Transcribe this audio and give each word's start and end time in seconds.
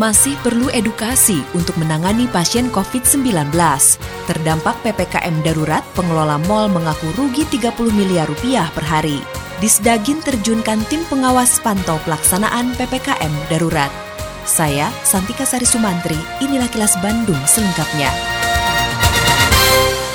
Masih 0.00 0.40
perlu 0.40 0.72
edukasi 0.72 1.44
untuk 1.52 1.76
menangani 1.76 2.24
pasien 2.32 2.72
COVID-19. 2.72 3.52
Terdampak 4.24 4.80
PPKM 4.80 5.44
darurat, 5.44 5.84
pengelola 5.92 6.40
mal 6.48 6.72
mengaku 6.72 7.12
rugi 7.12 7.44
30 7.44 7.92
miliar 7.92 8.24
rupiah 8.24 8.72
per 8.72 8.88
hari. 8.88 9.20
Disdagin 9.60 10.24
terjunkan 10.24 10.80
tim 10.88 11.04
pengawas 11.12 11.60
pantau 11.60 12.00
pelaksanaan 12.08 12.72
PPKM 12.80 13.52
darurat. 13.52 13.92
Saya, 14.48 14.88
Santika 15.04 15.44
Sari 15.44 15.68
Sumantri, 15.68 16.18
inilah 16.40 16.72
kilas 16.72 16.96
Bandung 17.04 17.38
selengkapnya. 17.44 18.31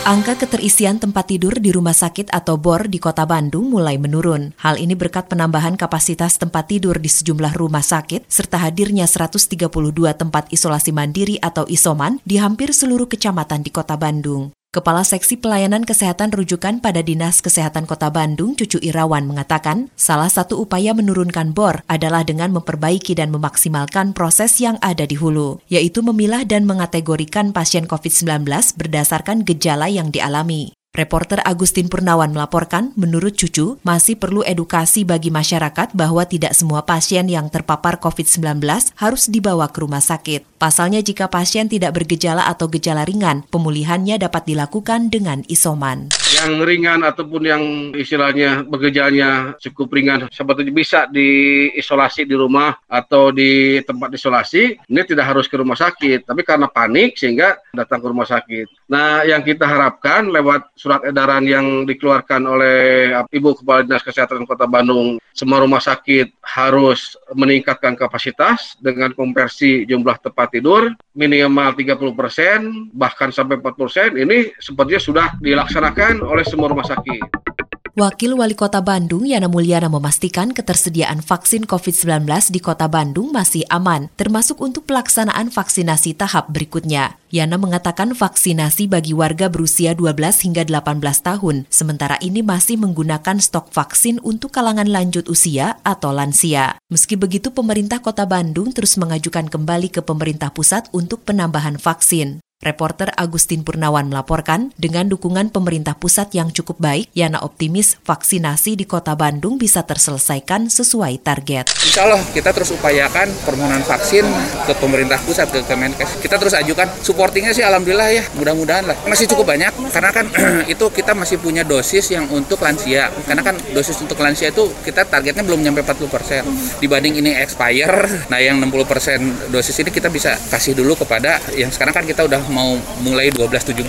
Angka 0.07 0.39
keterisian 0.39 1.03
tempat 1.03 1.35
tidur 1.35 1.59
di 1.59 1.67
rumah 1.67 1.91
sakit 1.91 2.31
atau 2.31 2.55
BOR 2.55 2.87
di 2.87 2.95
kota 2.95 3.27
Bandung 3.27 3.67
mulai 3.67 3.99
menurun. 3.99 4.55
Hal 4.55 4.79
ini 4.79 4.95
berkat 4.95 5.27
penambahan 5.27 5.75
kapasitas 5.75 6.39
tempat 6.39 6.71
tidur 6.71 6.95
di 6.95 7.11
sejumlah 7.11 7.51
rumah 7.59 7.83
sakit, 7.83 8.23
serta 8.31 8.55
hadirnya 8.55 9.03
132 9.03 9.67
tempat 10.15 10.47
isolasi 10.47 10.95
mandiri 10.95 11.43
atau 11.43 11.67
isoman 11.67 12.23
di 12.23 12.39
hampir 12.39 12.71
seluruh 12.71 13.11
kecamatan 13.11 13.59
di 13.59 13.67
kota 13.67 13.99
Bandung. 13.99 14.56
Kepala 14.77 15.01
Seksi 15.01 15.41
Pelayanan 15.41 15.89
Kesehatan 15.89 16.29
Rujukan 16.29 16.85
pada 16.85 17.01
Dinas 17.01 17.41
Kesehatan 17.41 17.89
Kota 17.89 18.13
Bandung, 18.13 18.53
Cucu 18.53 18.77
Irawan, 18.77 19.25
mengatakan 19.25 19.89
salah 19.97 20.29
satu 20.29 20.61
upaya 20.61 20.93
menurunkan 20.93 21.49
BOR 21.49 21.81
adalah 21.89 22.21
dengan 22.21 22.53
memperbaiki 22.53 23.17
dan 23.17 23.33
memaksimalkan 23.33 24.13
proses 24.13 24.61
yang 24.61 24.77
ada 24.85 25.09
di 25.09 25.17
hulu, 25.17 25.65
yaitu 25.65 26.05
memilah 26.05 26.45
dan 26.45 26.69
mengategorikan 26.69 27.57
pasien 27.57 27.89
COVID-19 27.89 28.45
berdasarkan 28.77 29.41
gejala 29.49 29.89
yang 29.89 30.13
dialami. 30.13 30.76
Reporter 30.97 31.45
Agustin 31.45 31.93
Purnawan 31.93 32.33
melaporkan, 32.33 32.89
menurut 32.97 33.37
Cucu, 33.37 33.77
masih 33.85 34.17
perlu 34.17 34.41
edukasi 34.41 35.05
bagi 35.05 35.29
masyarakat 35.29 35.93
bahwa 35.93 36.25
tidak 36.25 36.57
semua 36.57 36.89
pasien 36.89 37.29
yang 37.29 37.53
terpapar 37.53 38.01
COVID-19 38.01 38.65
harus 38.97 39.29
dibawa 39.29 39.69
ke 39.69 39.85
rumah 39.85 40.01
sakit. 40.01 40.57
Pasalnya 40.57 41.05
jika 41.05 41.29
pasien 41.29 41.69
tidak 41.69 41.93
bergejala 41.93 42.49
atau 42.49 42.65
gejala 42.65 43.05
ringan, 43.05 43.45
pemulihannya 43.45 44.17
dapat 44.17 44.49
dilakukan 44.49 45.13
dengan 45.13 45.45
isoman. 45.45 46.09
Yang 46.33 46.65
ringan 46.65 47.05
ataupun 47.05 47.41
yang 47.45 47.63
istilahnya 47.93 48.65
bergejalanya 48.65 49.53
cukup 49.61 49.93
ringan 49.93 50.25
sebetulnya 50.33 50.73
bisa 50.73 51.05
diisolasi 51.13 52.25
di 52.25 52.33
rumah 52.33 52.73
atau 52.89 53.29
di 53.29 53.85
tempat 53.85 54.17
isolasi. 54.17 54.81
Ini 54.89 55.01
tidak 55.05 55.29
harus 55.29 55.45
ke 55.45 55.61
rumah 55.61 55.77
sakit, 55.77 56.25
tapi 56.25 56.41
karena 56.41 56.65
panik 56.65 57.21
sehingga 57.21 57.61
datang 57.69 58.01
ke 58.01 58.07
rumah 58.09 58.25
sakit. 58.25 58.89
Nah, 58.89 59.21
yang 59.29 59.45
kita 59.45 59.69
harapkan 59.69 60.25
lewat 60.33 60.73
surat 60.87 61.03
edaran 61.03 61.43
yang 61.43 61.83
dikeluarkan 61.83 62.47
oleh 62.47 63.11
Ibu 63.27 63.59
Kepala 63.59 63.83
Dinas 63.83 64.07
Kesehatan 64.07 64.47
Kota 64.47 64.63
Bandung, 64.71 65.19
semua 65.35 65.59
rumah 65.59 65.83
sakit 65.83 66.39
harus 66.47 67.19
meningkatkan 67.35 67.99
kapasitas 67.99 68.79
dengan 68.79 69.11
konversi 69.11 69.83
jumlah 69.83 70.15
tempat 70.23 70.55
tidur 70.55 70.95
minimal 71.11 71.75
30% 71.75 72.95
bahkan 72.95 73.35
sampai 73.35 73.59
40% 73.59 74.15
ini 74.15 74.55
sepertinya 74.63 75.01
sudah 75.03 75.27
dilaksanakan 75.43 76.23
oleh 76.23 76.47
semua 76.47 76.71
rumah 76.71 76.87
sakit. 76.87 77.56
Wakil 77.97 78.37
Wali 78.37 78.53
Kota 78.53 78.77
Bandung 78.77 79.25
Yana 79.25 79.49
Mulyana 79.49 79.89
memastikan 79.89 80.53
ketersediaan 80.53 81.25
vaksin 81.25 81.65
COVID-19 81.65 82.29
di 82.53 82.61
Kota 82.61 82.85
Bandung 82.85 83.33
masih 83.33 83.65
aman, 83.73 84.13
termasuk 84.13 84.61
untuk 84.61 84.85
pelaksanaan 84.85 85.49
vaksinasi 85.49 86.13
tahap 86.13 86.45
berikutnya. 86.53 87.17
Yana 87.33 87.57
mengatakan 87.57 88.13
vaksinasi 88.13 88.85
bagi 88.85 89.17
warga 89.17 89.49
berusia 89.49 89.97
12 89.97 90.13
hingga 90.45 90.69
18 90.69 91.01
tahun, 91.25 91.65
sementara 91.73 92.21
ini 92.21 92.45
masih 92.45 92.77
menggunakan 92.77 93.41
stok 93.41 93.73
vaksin 93.73 94.21
untuk 94.21 94.53
kalangan 94.53 94.85
lanjut 94.85 95.25
usia 95.25 95.81
atau 95.81 96.13
lansia. 96.13 96.77
Meski 96.93 97.17
begitu, 97.17 97.49
pemerintah 97.49 97.97
Kota 97.97 98.29
Bandung 98.29 98.77
terus 98.77 98.93
mengajukan 99.01 99.49
kembali 99.49 99.89
ke 99.89 100.05
pemerintah 100.05 100.53
pusat 100.53 100.85
untuk 100.93 101.25
penambahan 101.25 101.81
vaksin. 101.81 102.45
Reporter 102.57 103.13
Agustin 103.13 103.61
Purnawan 103.61 104.09
melaporkan, 104.09 104.73
dengan 104.81 105.05
dukungan 105.05 105.53
pemerintah 105.53 105.93
pusat 105.93 106.33
yang 106.33 106.49
cukup 106.49 106.81
baik, 106.81 107.05
Yana 107.13 107.45
optimis 107.45 108.01
vaksinasi 108.01 108.73
di 108.73 108.89
kota 108.89 109.13
Bandung 109.13 109.61
bisa 109.61 109.85
terselesaikan 109.85 110.65
sesuai 110.65 111.21
target. 111.21 111.69
Insya 111.85 112.09
Allah 112.09 112.17
kita 112.33 112.49
terus 112.57 112.73
upayakan 112.73 113.29
permohonan 113.45 113.85
vaksin 113.85 114.25
ke 114.65 114.73
pemerintah 114.81 115.21
pusat, 115.21 115.53
ke 115.53 115.61
Kemenkes. 115.69 116.17
Kita 116.17 116.41
terus 116.41 116.57
ajukan, 116.57 116.89
supportingnya 117.05 117.53
sih 117.53 117.61
Alhamdulillah 117.61 118.09
ya, 118.09 118.25
mudah-mudahan 118.33 118.89
lah. 118.89 118.97
Masih 119.05 119.29
cukup 119.29 119.53
banyak, 119.53 119.77
karena 119.93 120.09
kan 120.09 120.25
itu 120.73 120.85
kita 120.89 121.13
masih 121.13 121.37
punya 121.37 121.61
dosis 121.61 122.09
yang 122.09 122.25
untuk 122.33 122.57
lansia. 122.65 123.13
Karena 123.29 123.45
kan 123.45 123.53
dosis 123.69 124.01
untuk 124.01 124.17
lansia 124.17 124.49
itu 124.49 124.65
kita 124.81 125.05
targetnya 125.05 125.45
belum 125.45 125.61
nyampe 125.61 125.85
40%. 125.85 126.81
Dibanding 126.81 127.21
ini 127.21 127.37
expire, 127.37 128.25
nah 128.33 128.41
yang 128.41 128.57
60% 128.57 129.53
dosis 129.53 129.77
ini 129.77 129.93
kita 129.93 130.09
bisa 130.09 130.33
kasih 130.49 130.73
dulu 130.73 130.97
kepada 130.97 131.37
yang 131.53 131.69
sekarang 131.69 131.93
kan 131.93 132.01
kita 132.01 132.25
udah 132.25 132.46
mau 132.49 132.79
mulai 133.03 133.29
12-17 133.31 133.83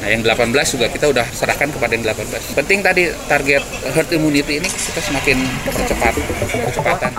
nah 0.00 0.08
yang 0.08 0.22
18 0.22 0.74
juga 0.74 0.86
kita 0.90 1.06
udah 1.10 1.26
serahkan 1.30 1.70
kepada 1.70 1.92
yang 1.94 2.04
18 2.06 2.58
penting 2.58 2.80
tadi 2.82 3.02
target 3.30 3.62
herd 3.94 4.08
immunity 4.14 4.62
ini 4.62 4.68
kita 4.68 5.00
semakin 5.00 5.36
percepat 5.66 6.14
percepatan. 6.70 7.12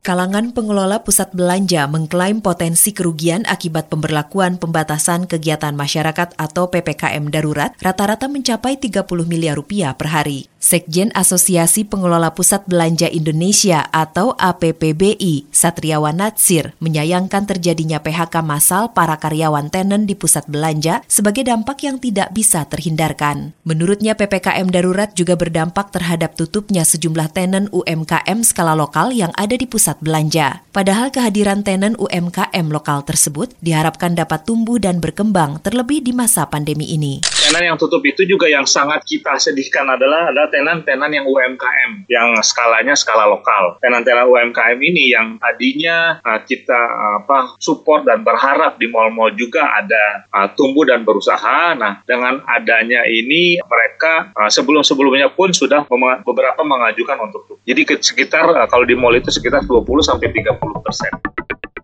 Kalangan 0.00 0.56
pengelola 0.56 1.04
pusat 1.04 1.28
belanja 1.36 1.84
mengklaim 1.84 2.40
potensi 2.40 2.96
kerugian 2.96 3.44
akibat 3.44 3.92
pemberlakuan 3.92 4.56
pembatasan 4.56 5.28
kegiatan 5.28 5.76
masyarakat 5.76 6.40
atau 6.40 6.72
PPKM 6.72 7.28
darurat 7.28 7.76
rata-rata 7.84 8.24
mencapai 8.24 8.80
30 8.80 9.04
miliar 9.28 9.60
rupiah 9.60 9.92
per 9.92 10.08
hari. 10.08 10.48
Sekjen 10.60 11.08
Asosiasi 11.16 11.88
Pengelola 11.88 12.36
Pusat 12.36 12.68
Belanja 12.68 13.08
Indonesia 13.08 13.88
atau 13.88 14.36
APPBI, 14.36 15.48
Satriawan 15.48 16.20
Natsir, 16.20 16.76
menyayangkan 16.84 17.48
terjadinya 17.48 18.04
PHK 18.04 18.44
massal 18.44 18.92
para 18.92 19.16
karyawan 19.16 19.72
tenen 19.72 20.04
di 20.04 20.12
pusat 20.12 20.44
belanja 20.52 21.00
sebagai 21.08 21.48
dampak 21.48 21.88
yang 21.88 21.96
tidak 21.96 22.36
bisa 22.36 22.68
terhindarkan. 22.68 23.56
Menurutnya 23.64 24.12
PPKM 24.12 24.68
darurat 24.68 25.16
juga 25.16 25.32
berdampak 25.32 25.96
terhadap 25.96 26.36
tutupnya 26.36 26.84
sejumlah 26.84 27.32
tenen 27.32 27.72
UMKM 27.72 28.44
skala 28.44 28.76
lokal 28.76 29.16
yang 29.16 29.32
ada 29.40 29.56
di 29.56 29.64
pusat 29.64 29.96
belanja. 30.04 30.60
Padahal 30.76 31.08
kehadiran 31.08 31.64
tenen 31.64 31.96
UMKM 31.96 32.68
lokal 32.68 33.00
tersebut 33.08 33.56
diharapkan 33.64 34.12
dapat 34.12 34.44
tumbuh 34.44 34.76
dan 34.76 35.00
berkembang 35.00 35.64
terlebih 35.64 36.04
di 36.04 36.12
masa 36.12 36.44
pandemi 36.52 36.92
ini. 36.92 37.39
Tenan 37.40 37.72
yang 37.72 37.78
tutup 37.80 38.04
itu 38.04 38.28
juga 38.28 38.52
yang 38.52 38.68
sangat 38.68 39.00
kita 39.08 39.40
sedihkan 39.40 39.88
adalah 39.88 40.28
ada 40.28 40.52
tenan-tenan 40.52 41.08
yang 41.08 41.24
UMKM 41.24 42.04
yang 42.04 42.36
skalanya 42.44 42.92
skala 42.92 43.24
lokal. 43.24 43.80
Tenan-tenan 43.80 44.28
UMKM 44.28 44.76
ini 44.76 45.16
yang 45.16 45.40
tadinya 45.40 46.20
uh, 46.20 46.40
kita 46.44 46.76
uh, 46.76 47.24
apa 47.24 47.56
support 47.56 48.04
dan 48.04 48.20
berharap 48.20 48.76
di 48.76 48.92
mal-mal 48.92 49.32
juga 49.32 49.64
ada 49.72 50.28
uh, 50.28 50.52
tumbuh 50.52 50.84
dan 50.84 51.00
berusaha. 51.00 51.72
Nah, 51.80 52.04
dengan 52.04 52.44
adanya 52.44 53.08
ini 53.08 53.56
mereka 53.64 54.36
uh, 54.36 54.52
sebelum-sebelumnya 54.52 55.32
pun 55.32 55.56
sudah 55.56 55.88
beberapa 56.20 56.60
mengajukan 56.60 57.16
untuk 57.24 57.48
tutup. 57.48 57.64
Jadi 57.64 58.04
sekitar 58.04 58.52
uh, 58.52 58.68
kalau 58.68 58.84
di 58.84 58.92
mall 58.92 59.16
itu 59.16 59.32
sekitar 59.32 59.64
20 59.64 59.80
sampai 60.04 60.28
30 60.28 60.84
persen. 60.84 61.12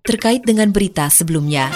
Terkait 0.07 0.45
dengan 0.47 0.71
berita 0.71 1.11
sebelumnya, 1.11 1.67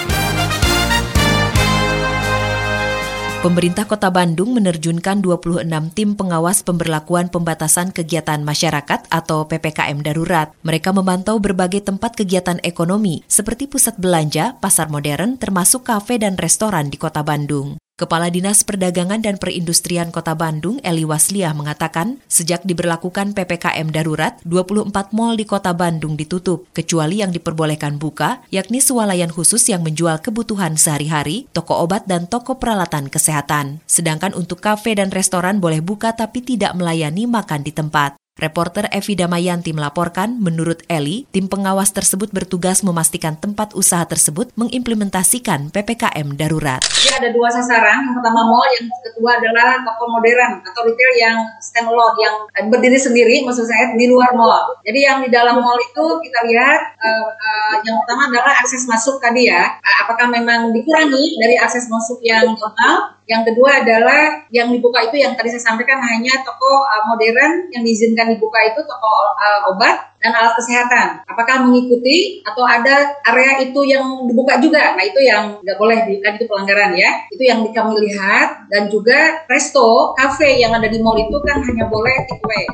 Pemerintah 3.41 3.89
Kota 3.89 4.13
Bandung 4.13 4.53
menerjunkan 4.53 5.25
26 5.25 5.65
tim 5.97 6.13
pengawas 6.13 6.61
pemberlakuan 6.61 7.25
pembatasan 7.25 7.89
kegiatan 7.89 8.37
masyarakat 8.45 9.09
atau 9.09 9.49
PPKM 9.49 9.97
darurat. 10.05 10.53
Mereka 10.61 10.93
memantau 10.93 11.41
berbagai 11.41 11.81
tempat 11.81 12.13
kegiatan 12.13 12.61
ekonomi 12.61 13.25
seperti 13.25 13.65
pusat 13.65 13.97
belanja, 13.97 14.61
pasar 14.61 14.93
modern, 14.93 15.41
termasuk 15.41 15.89
kafe 15.89 16.21
dan 16.21 16.37
restoran 16.37 16.93
di 16.93 17.01
Kota 17.01 17.25
Bandung. 17.25 17.81
Kepala 18.01 18.33
Dinas 18.33 18.65
Perdagangan 18.65 19.21
dan 19.21 19.37
Perindustrian 19.37 20.09
Kota 20.09 20.33
Bandung, 20.33 20.81
Eli 20.81 21.05
Wasliah, 21.05 21.53
mengatakan 21.53 22.17
sejak 22.25 22.65
diberlakukan 22.65 23.37
PPKM 23.37 23.93
darurat, 23.93 24.41
24 24.41 25.13
mal 25.13 25.37
di 25.37 25.45
Kota 25.45 25.69
Bandung 25.77 26.17
ditutup, 26.17 26.65
kecuali 26.73 27.21
yang 27.21 27.29
diperbolehkan 27.29 28.01
buka, 28.01 28.41
yakni 28.49 28.81
swalayan 28.81 29.29
khusus 29.29 29.69
yang 29.69 29.85
menjual 29.85 30.17
kebutuhan 30.17 30.81
sehari-hari, 30.81 31.45
toko 31.53 31.77
obat 31.77 32.09
dan 32.09 32.25
toko 32.25 32.57
peralatan 32.57 33.05
kesehatan. 33.05 33.85
Sedangkan 33.85 34.33
untuk 34.33 34.65
kafe 34.65 34.97
dan 34.97 35.13
restoran 35.13 35.61
boleh 35.61 35.85
buka 35.85 36.17
tapi 36.17 36.41
tidak 36.41 36.73
melayani 36.73 37.29
makan 37.29 37.61
di 37.61 37.69
tempat. 37.69 38.20
Reporter 38.41 38.89
Evi 38.89 39.13
Damayanti 39.13 39.69
melaporkan, 39.69 40.41
menurut 40.41 40.81
Eli, 40.89 41.29
tim 41.29 41.45
pengawas 41.45 41.93
tersebut 41.93 42.33
bertugas 42.33 42.81
memastikan 42.81 43.37
tempat 43.37 43.77
usaha 43.77 44.01
tersebut 44.09 44.49
mengimplementasikan 44.57 45.69
PPKM 45.69 46.33
darurat. 46.33 46.81
Jadi 46.81 47.21
ada 47.21 47.29
dua 47.29 47.53
sasaran, 47.53 48.01
yang 48.01 48.17
pertama 48.17 48.41
mall, 48.49 48.65
yang 48.81 48.89
kedua 49.05 49.37
adalah 49.37 49.85
toko 49.85 50.09
modern 50.09 50.57
atau 50.65 50.81
retail 50.89 51.13
yang 51.21 51.37
standalone, 51.61 52.17
yang 52.17 52.35
berdiri 52.73 52.97
sendiri, 52.97 53.45
maksud 53.45 53.69
saya 53.69 53.93
di 53.93 54.09
luar 54.09 54.33
mall. 54.33 54.73
Jadi 54.89 54.99
yang 55.05 55.21
di 55.21 55.29
dalam 55.29 55.61
mall 55.61 55.77
itu 55.77 56.05
kita 56.25 56.39
lihat, 56.49 56.97
uh, 56.97 57.29
uh, 57.29 57.75
yang 57.85 57.93
pertama 58.01 58.25
adalah 58.33 58.57
akses 58.57 58.89
masuk 58.89 59.21
tadi 59.21 59.53
ya, 59.53 59.77
apakah 60.01 60.25
memang 60.25 60.73
dikurangi 60.73 61.37
dari 61.37 61.61
akses 61.61 61.85
masuk 61.93 62.17
yang 62.25 62.57
normal, 62.57 63.10
yang 63.29 63.45
kedua 63.45 63.85
adalah 63.85 64.43
yang 64.49 64.73
dibuka 64.73 64.99
itu 65.05 65.21
yang 65.21 65.37
tadi 65.37 65.53
saya 65.53 65.73
sampaikan 65.73 66.01
hanya 66.01 66.41
toko 66.41 66.83
uh, 66.83 67.03
modern 67.13 67.69
yang 67.69 67.85
diizinkan 67.85 68.33
dibuka 68.33 68.59
itu 68.65 68.81
toko 68.83 69.11
uh, 69.37 69.71
obat 69.71 70.11
dan 70.21 70.37
alat 70.37 70.53
kesehatan. 70.57 71.25
Apakah 71.25 71.65
mengikuti 71.65 72.45
atau 72.45 72.61
ada 72.65 73.17
area 73.25 73.61
itu 73.65 73.81
yang 73.85 74.25
dibuka 74.29 74.61
juga? 74.61 74.93
Nah 74.93 75.03
itu 75.05 75.21
yang 75.21 75.61
nggak 75.61 75.77
boleh 75.77 75.97
kan 76.21 76.37
itu 76.37 76.45
pelanggaran 76.45 76.93
ya. 76.93 77.09
Itu 77.33 77.43
yang 77.45 77.65
kami 77.65 77.93
lihat 78.09 78.69
dan 78.69 78.89
juga 78.89 79.45
resto, 79.49 80.13
cafe 80.17 80.61
yang 80.61 80.73
ada 80.77 80.85
di 80.89 81.01
mall 81.01 81.17
itu 81.17 81.37
kan 81.41 81.61
hanya 81.65 81.89
boleh 81.89 82.15
takeaway. 82.29 82.65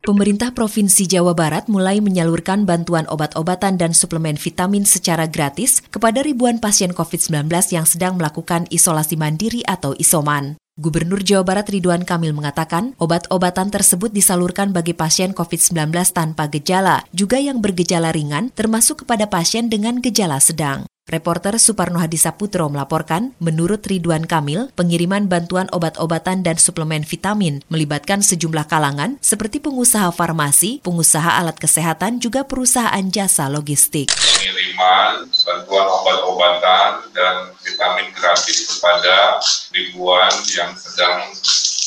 Pemerintah 0.00 0.56
Provinsi 0.56 1.04
Jawa 1.04 1.36
Barat 1.36 1.68
mulai 1.68 2.00
menyalurkan 2.00 2.64
bantuan 2.64 3.04
obat-obatan 3.12 3.76
dan 3.76 3.92
suplemen 3.92 4.40
vitamin 4.40 4.88
secara 4.88 5.28
gratis 5.28 5.84
kepada 5.92 6.24
ribuan 6.24 6.56
pasien 6.56 6.96
COVID-19 6.96 7.52
yang 7.76 7.84
sedang 7.84 8.16
melakukan 8.16 8.64
isolasi 8.72 9.20
mandiri 9.20 9.60
atau 9.68 9.92
isoman. 10.00 10.56
Gubernur 10.80 11.20
Jawa 11.20 11.44
Barat 11.44 11.68
Ridwan 11.68 12.08
Kamil 12.08 12.32
mengatakan, 12.32 12.96
obat-obatan 12.96 13.68
tersebut 13.68 14.08
disalurkan 14.08 14.72
bagi 14.72 14.96
pasien 14.96 15.36
COVID-19 15.36 15.92
tanpa 16.16 16.48
gejala, 16.48 17.04
juga 17.12 17.36
yang 17.36 17.60
bergejala 17.60 18.08
ringan, 18.16 18.48
termasuk 18.56 19.04
kepada 19.04 19.28
pasien 19.28 19.68
dengan 19.68 20.00
gejala 20.00 20.40
sedang. 20.40 20.88
Reporter 21.10 21.58
Suparno 21.58 21.98
Hadisaputro 21.98 22.70
melaporkan, 22.70 23.34
menurut 23.42 23.82
Ridwan 23.82 24.30
Kamil, 24.30 24.70
pengiriman 24.78 25.26
bantuan 25.26 25.66
obat-obatan 25.74 26.46
dan 26.46 26.54
suplemen 26.54 27.02
vitamin 27.02 27.66
melibatkan 27.66 28.22
sejumlah 28.22 28.70
kalangan 28.70 29.18
seperti 29.18 29.58
pengusaha 29.58 30.06
farmasi, 30.14 30.78
pengusaha 30.86 31.42
alat 31.42 31.58
kesehatan, 31.58 32.22
juga 32.22 32.46
perusahaan 32.46 33.02
jasa 33.10 33.50
logistik. 33.50 34.06
Pengiriman 34.14 35.26
bantuan 35.26 35.86
obat-obatan 35.90 37.10
dan 37.10 37.58
vitamin 37.58 38.06
gratis 38.14 38.78
kepada 38.78 39.42
ribuan 39.74 40.30
yang 40.54 40.70
sedang 40.78 41.26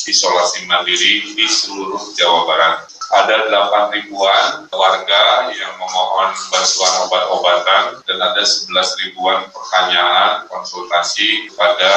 isolasi 0.04 0.68
mandiri 0.68 1.32
di 1.32 1.48
seluruh 1.48 2.12
Jawa 2.12 2.44
Barat 2.44 2.93
ada 3.12 3.48
8 3.50 3.94
ribuan 3.96 4.64
warga 4.72 5.50
yang 5.52 5.76
memohon 5.76 6.32
bantuan 6.48 6.92
obat-obatan 7.04 7.82
dan 8.08 8.18
ada 8.20 8.42
11 8.42 8.72
ribuan 9.04 9.44
pertanyaan 9.52 10.48
konsultasi 10.48 11.52
kepada 11.52 11.90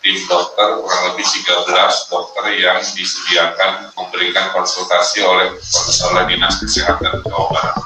tim 0.00 0.16
dokter 0.24 0.80
kurang 0.80 1.02
lebih 1.12 1.26
13 1.26 1.68
dokter 2.08 2.44
yang 2.56 2.78
disediakan 2.80 3.92
memberikan 3.92 4.48
konsultasi 4.56 5.20
oleh 5.20 5.52
oleh 6.08 6.24
Dinas 6.28 6.56
Kesehatan 6.62 7.20
Jawa 7.24 7.44
Barat. 7.52 7.76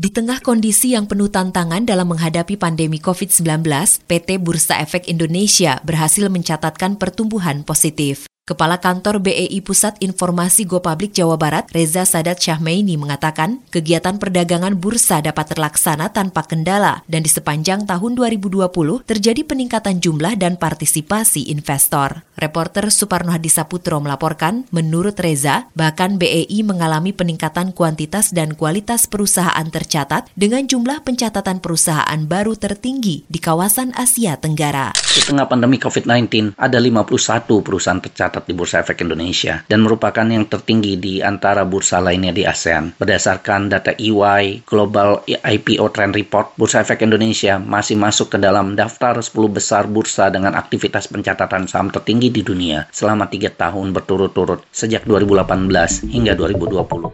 Di 0.00 0.08
tengah 0.08 0.40
kondisi 0.40 0.96
yang 0.96 1.04
penuh 1.04 1.28
tantangan 1.28 1.84
dalam 1.84 2.08
menghadapi 2.08 2.56
pandemi 2.56 2.96
COVID-19, 3.04 3.68
PT 4.08 4.40
Bursa 4.40 4.80
Efek 4.80 5.04
Indonesia 5.12 5.76
berhasil 5.84 6.24
mencatatkan 6.32 6.96
pertumbuhan 6.96 7.68
positif. 7.68 8.24
Kepala 8.50 8.82
Kantor 8.82 9.22
BEI 9.22 9.62
Pusat 9.62 10.02
Informasi 10.02 10.66
Go 10.66 10.82
Public 10.82 11.14
Jawa 11.14 11.38
Barat, 11.38 11.70
Reza 11.70 12.02
Sadat 12.02 12.42
Syahmeini 12.42 12.98
mengatakan, 12.98 13.62
kegiatan 13.70 14.18
perdagangan 14.18 14.74
bursa 14.74 15.22
dapat 15.22 15.54
terlaksana 15.54 16.10
tanpa 16.10 16.42
kendala 16.42 17.06
dan 17.06 17.22
di 17.22 17.30
sepanjang 17.30 17.86
tahun 17.86 18.18
2020 18.18 19.06
terjadi 19.06 19.46
peningkatan 19.46 20.02
jumlah 20.02 20.34
dan 20.34 20.58
partisipasi 20.58 21.46
investor. 21.54 22.26
Reporter 22.34 22.90
Suparno 22.90 23.30
Hadisaputro 23.30 24.02
melaporkan, 24.02 24.66
menurut 24.74 25.14
Reza, 25.22 25.70
bahkan 25.78 26.18
BEI 26.18 26.66
mengalami 26.66 27.14
peningkatan 27.14 27.70
kuantitas 27.70 28.34
dan 28.34 28.58
kualitas 28.58 29.06
perusahaan 29.06 29.62
tercatat 29.70 30.26
dengan 30.34 30.66
jumlah 30.66 31.06
pencatatan 31.06 31.62
perusahaan 31.62 32.18
baru 32.26 32.58
tertinggi 32.58 33.30
di 33.30 33.38
kawasan 33.38 33.94
Asia 33.94 34.34
Tenggara. 34.42 34.90
Di 34.90 35.22
pandemi 35.46 35.78
COVID-19, 35.78 36.58
ada 36.58 36.78
51 36.82 37.46
perusahaan 37.62 38.02
tercatat 38.02 38.39
tercatat 38.40 38.48
di 38.48 38.56
Bursa 38.56 38.80
Efek 38.80 39.04
Indonesia 39.04 39.60
dan 39.68 39.84
merupakan 39.84 40.24
yang 40.24 40.48
tertinggi 40.48 40.96
di 40.96 41.20
antara 41.20 41.68
bursa 41.68 42.00
lainnya 42.00 42.32
di 42.32 42.48
ASEAN. 42.48 42.96
Berdasarkan 42.96 43.68
data 43.68 43.92
EY 43.92 44.64
Global 44.64 45.20
IPO 45.28 45.84
Trend 45.92 46.16
Report, 46.16 46.56
Bursa 46.56 46.80
Efek 46.80 47.04
Indonesia 47.04 47.60
masih 47.60 48.00
masuk 48.00 48.32
ke 48.32 48.38
dalam 48.40 48.72
daftar 48.72 49.20
10 49.20 49.28
besar 49.52 49.84
bursa 49.86 50.32
dengan 50.32 50.56
aktivitas 50.56 51.12
pencatatan 51.12 51.68
saham 51.68 51.92
tertinggi 51.92 52.32
di 52.32 52.40
dunia 52.40 52.88
selama 52.88 53.28
tiga 53.28 53.52
tahun 53.52 53.92
berturut-turut 53.92 54.64
sejak 54.72 55.04
2018 55.04 56.08
hingga 56.08 56.32
2020. 56.32 57.12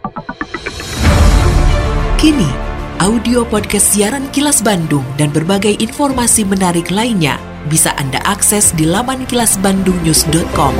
Kini, 2.17 2.49
audio 2.97 3.45
podcast 3.45 3.93
siaran 3.93 4.25
Kilas 4.33 4.65
Bandung 4.65 5.05
dan 5.21 5.29
berbagai 5.29 5.77
informasi 5.77 6.49
menarik 6.49 6.89
lainnya 6.89 7.46
bisa 7.67 7.91
Anda 7.99 8.23
akses 8.23 8.71
di 8.73 8.87
laman 8.87 9.27
kilasbandungnews.com. 9.27 10.73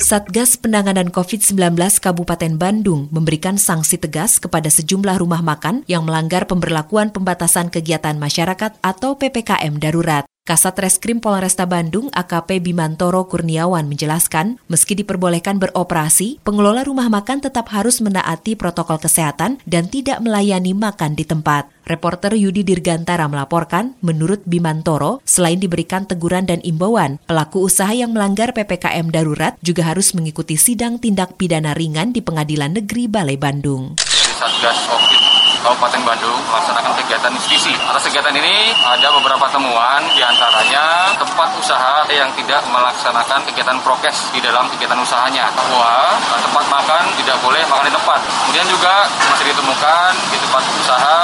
Satgas 0.00 0.56
Penanganan 0.56 1.12
COVID-19 1.12 1.76
Kabupaten 2.00 2.56
Bandung 2.56 3.12
memberikan 3.12 3.60
sanksi 3.60 4.00
tegas 4.00 4.40
kepada 4.40 4.72
sejumlah 4.72 5.20
rumah 5.20 5.44
makan 5.44 5.84
yang 5.86 6.08
melanggar 6.08 6.48
pemberlakuan 6.48 7.12
pembatasan 7.12 7.68
kegiatan 7.68 8.16
masyarakat 8.16 8.80
atau 8.80 9.20
PPKM 9.20 9.76
darurat. 9.76 10.24
Kasat 10.50 10.82
Reskrim 10.82 11.22
Polresta 11.22 11.62
Bandung 11.62 12.10
AKP 12.10 12.58
Bimantoro 12.58 13.22
Kurniawan 13.30 13.86
menjelaskan, 13.86 14.58
meski 14.66 14.98
diperbolehkan 14.98 15.62
beroperasi, 15.62 16.42
pengelola 16.42 16.82
rumah 16.82 17.06
makan 17.06 17.38
tetap 17.38 17.70
harus 17.70 18.02
menaati 18.02 18.58
protokol 18.58 18.98
kesehatan 18.98 19.62
dan 19.62 19.86
tidak 19.86 20.18
melayani 20.18 20.74
makan 20.74 21.14
di 21.14 21.22
tempat. 21.22 21.70
Reporter 21.86 22.34
Yudi 22.34 22.66
Dirgantara 22.66 23.30
melaporkan, 23.30 23.94
menurut 24.02 24.42
Bimantoro, 24.42 25.22
selain 25.22 25.62
diberikan 25.62 26.10
teguran 26.10 26.50
dan 26.50 26.58
imbauan, 26.66 27.22
pelaku 27.30 27.70
usaha 27.70 27.94
yang 27.94 28.10
melanggar 28.10 28.50
PPKM 28.50 29.06
darurat 29.06 29.54
juga 29.62 29.86
harus 29.86 30.18
mengikuti 30.18 30.58
sidang 30.58 30.98
tindak 30.98 31.38
pidana 31.38 31.78
ringan 31.78 32.10
di 32.10 32.26
Pengadilan 32.26 32.74
Negeri 32.74 33.06
Balai 33.06 33.38
Bandung. 33.38 33.94
Satgas 34.02 34.82
COVID 34.90 35.29
Kabupaten 35.70 36.02
Bandung 36.02 36.42
melaksanakan 36.50 36.98
kegiatan 36.98 37.30
justisi. 37.38 37.70
Atas 37.86 38.10
kegiatan 38.10 38.34
ini 38.34 38.74
ada 38.82 39.06
beberapa 39.14 39.46
temuan, 39.54 40.02
di 40.10 40.18
antaranya 40.18 41.14
tempat 41.14 41.46
usaha 41.62 42.02
yang 42.10 42.26
tidak 42.34 42.58
melaksanakan 42.66 43.46
kegiatan 43.46 43.78
prokes 43.86 44.34
di 44.34 44.42
dalam 44.42 44.66
kegiatan 44.74 44.98
usahanya. 44.98 45.46
Bahwa 45.54 46.18
eh, 46.18 46.42
tempat 46.42 46.66
makan 46.66 47.14
tidak 47.22 47.38
boleh 47.38 47.62
makan 47.70 47.86
di 47.86 47.94
tempat. 47.94 48.18
Kemudian 48.18 48.66
juga 48.66 49.06
masih 49.30 49.46
ditemukan 49.46 50.10
di 50.34 50.38
tempat 50.42 50.62
usaha 50.82 51.16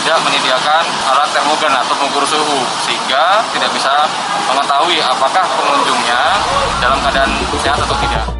tidak 0.00 0.16
menyediakan 0.24 0.82
alat 1.12 1.28
termogan 1.36 1.72
atau 1.76 1.92
pengukur 2.00 2.24
suhu, 2.24 2.60
sehingga 2.88 3.44
tidak 3.52 3.68
bisa 3.76 4.08
mengetahui 4.48 4.96
apakah 4.96 5.44
pengunjungnya 5.60 6.22
dalam 6.80 6.96
keadaan 7.04 7.28
sehat 7.60 7.76
atau 7.84 7.96
tidak. 8.00 8.39